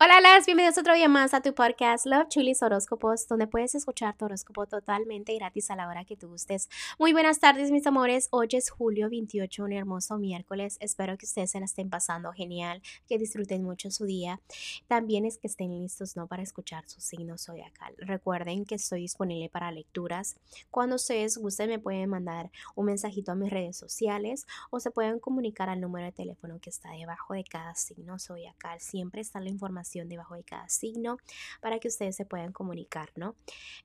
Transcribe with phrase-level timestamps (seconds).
[0.00, 4.16] Hola, las bienvenidos otro día más a tu podcast Love Chulis Horóscopos, donde puedes escuchar
[4.16, 6.68] tu horóscopo totalmente gratis a la hora que tú gustes.
[7.00, 8.28] Muy buenas tardes, mis amores.
[8.30, 10.76] Hoy es julio 28, un hermoso miércoles.
[10.78, 14.40] Espero que ustedes se la estén pasando genial, que disfruten mucho su día.
[14.86, 16.28] También es que estén listos, ¿no?
[16.28, 17.92] Para escuchar su signo zodiacal.
[17.98, 20.36] Recuerden que estoy disponible para lecturas.
[20.70, 25.18] Cuando ustedes gusten, me pueden mandar un mensajito a mis redes sociales o se pueden
[25.18, 28.80] comunicar al número de teléfono que está debajo de cada signo zodiacal.
[28.80, 31.18] Siempre está la información debajo de cada signo
[31.60, 33.34] para que ustedes se puedan comunicar, ¿no?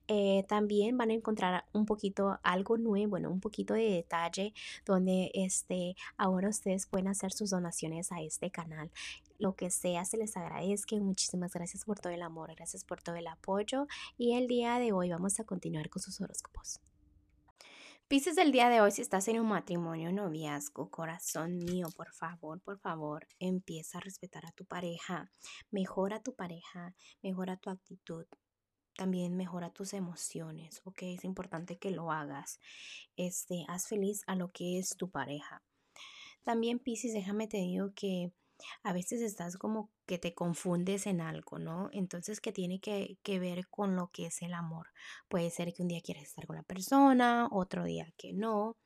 [0.07, 4.53] Eh, también van a encontrar un poquito algo nuevo, bueno, un poquito de detalle
[4.85, 8.91] donde este, ahora ustedes pueden hacer sus donaciones a este canal
[9.39, 10.95] lo que sea, se les agradezca.
[10.95, 13.87] Muchísimas gracias por todo el amor, gracias por todo el apoyo.
[14.17, 16.79] Y el día de hoy vamos a continuar con sus horóscopos.
[18.13, 22.61] Pisces del día de hoy, si estás en un matrimonio, noviazgo, corazón mío, por favor,
[22.61, 25.31] por favor, empieza a respetar a tu pareja,
[25.71, 28.27] mejora tu pareja, mejora tu actitud,
[28.95, 31.01] también mejora tus emociones, ¿ok?
[31.01, 32.59] Es importante que lo hagas.
[33.15, 35.63] Este, haz feliz a lo que es tu pareja.
[36.43, 38.31] También, Pisces, déjame te digo que
[38.83, 41.89] a veces estás como que te confundes en algo, ¿no?
[41.93, 44.87] Entonces, que tiene que, ver con lo que es el amor.
[45.27, 48.77] Puede ser que un día quieras estar con la persona, otro día que no.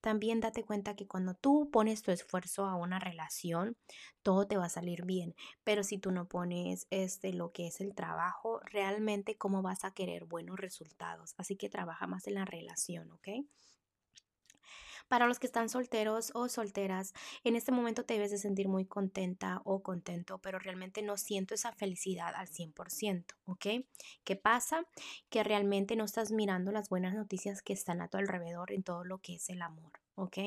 [0.00, 3.76] También date cuenta que cuando tú pones tu esfuerzo a una relación,
[4.22, 5.34] todo te va a salir bien.
[5.64, 9.92] Pero si tú no pones este, lo que es el trabajo, realmente, ¿cómo vas a
[9.92, 11.34] querer buenos resultados?
[11.38, 13.28] Así que trabaja más en la relación, ¿ok?
[15.08, 17.12] Para los que están solteros o solteras,
[17.44, 21.54] en este momento te debes de sentir muy contenta o contento, pero realmente no siento
[21.54, 23.66] esa felicidad al 100%, ¿ok?
[24.24, 24.86] ¿Qué pasa?
[25.30, 29.04] Que realmente no estás mirando las buenas noticias que están a tu alrededor en todo
[29.04, 29.92] lo que es el amor.
[30.16, 30.38] ¿ok?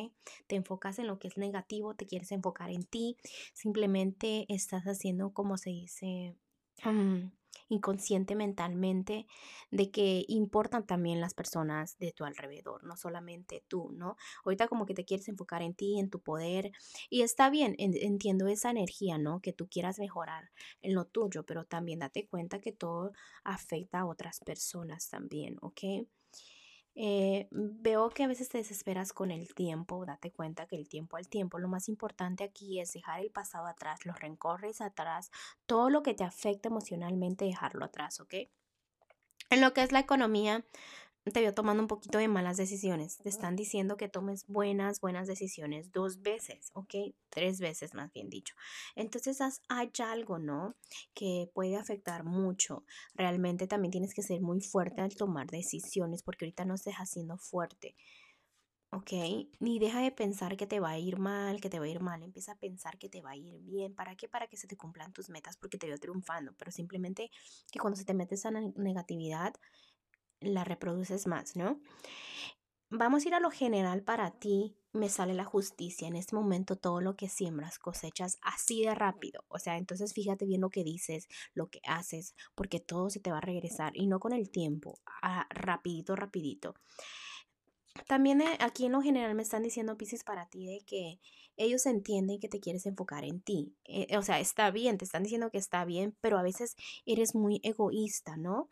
[0.48, 3.18] Te enfocas en lo que es negativo, te quieres enfocar en ti,
[3.54, 6.36] simplemente estás haciendo como se dice,
[6.84, 7.32] mm,
[7.70, 9.28] inconsciente mentalmente
[9.72, 14.16] de que importan también las personas de tu alrededor, no solamente tú, ¿no?
[14.46, 16.72] Ahorita como que te quieres enfocar en ti, en tu poder
[17.10, 19.42] y está bien, entiendo esa energía, ¿no?
[19.42, 20.50] Que tú quieras mejorar
[20.82, 23.12] en lo tuyo, pero también date cuenta que todo
[23.44, 26.08] afecta a otras personas también, ¿ok?
[27.00, 31.18] Eh, veo que a veces te desesperas con el tiempo, date cuenta que el tiempo
[31.18, 35.30] al tiempo, lo más importante aquí es dejar el pasado atrás, los rencores atrás,
[35.68, 38.34] todo lo que te afecta emocionalmente, dejarlo atrás, ¿ok?
[39.52, 40.66] En lo que es la economía,
[41.32, 43.18] te veo tomando un poquito de malas decisiones.
[43.18, 47.14] Te están diciendo que tomes buenas, buenas decisiones dos veces, ¿ok?
[47.30, 48.56] Tres veces más bien dicho.
[48.96, 49.40] Entonces
[49.70, 50.76] hay algo, ¿no?
[51.14, 52.84] Que puede afectar mucho.
[53.16, 57.38] Realmente también tienes que ser muy fuerte al tomar decisiones porque ahorita no estás haciendo
[57.38, 57.96] fuerte.
[58.92, 59.12] ¿ok?
[59.60, 62.00] Ni deja de pensar que te va a ir mal, que te va a ir
[62.00, 63.94] mal, empieza a pensar que te va a ir bien.
[63.94, 64.28] ¿Para qué?
[64.28, 67.30] Para que se te cumplan tus metas, porque te veo triunfando, pero simplemente
[67.72, 69.54] que cuando se te mete esa negatividad,
[70.42, 71.80] la reproduces más, ¿no?
[72.90, 74.78] Vamos a ir a lo general para ti.
[74.94, 76.08] Me sale la justicia.
[76.08, 79.44] En este momento todo lo que siembras cosechas así de rápido.
[79.50, 83.32] O sea, entonces fíjate bien lo que dices, lo que haces, porque todo se te
[83.32, 86.76] va a regresar y no con el tiempo, a rapidito, rapidito.
[88.08, 91.20] También eh, aquí en lo general me están diciendo, Pisces, para ti de que
[91.58, 93.76] ellos entienden que te quieres enfocar en ti.
[93.86, 96.76] Eh, o sea, está bien, te están diciendo que está bien, pero a veces
[97.06, 98.70] eres muy egoísta, ¿no?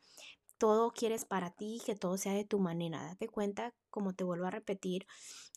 [0.57, 3.03] Todo quieres para ti, que todo sea de tu manera.
[3.03, 5.05] Date cuenta, como te vuelvo a repetir,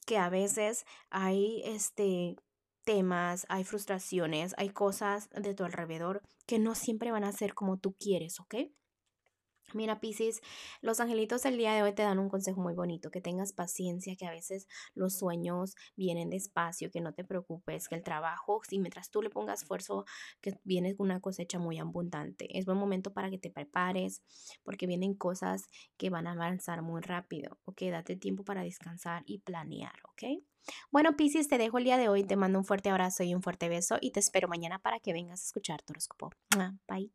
[0.06, 2.36] que a veces hay este
[2.84, 7.76] temas, hay frustraciones, hay cosas de tu alrededor que no siempre van a ser como
[7.78, 8.54] tú quieres, ¿ok?
[9.75, 10.41] Mira, Piscis,
[10.81, 14.17] los angelitos del día de hoy te dan un consejo muy bonito, que tengas paciencia,
[14.17, 18.78] que a veces los sueños vienen despacio, que no te preocupes, que el trabajo, si
[18.78, 20.05] mientras tú le pongas esfuerzo,
[20.41, 22.59] que viene una cosecha muy abundante.
[22.59, 24.23] Es buen momento para que te prepares,
[24.65, 27.83] porque vienen cosas que van a avanzar muy rápido, ¿ok?
[27.91, 30.43] Date tiempo para descansar y planear, ¿ok?
[30.91, 33.43] Bueno, Piscis, te dejo el día de hoy, te mando un fuerte abrazo y un
[33.43, 36.31] fuerte beso y te espero mañana para que vengas a escuchar tu horóscopo.
[36.87, 37.12] Bye.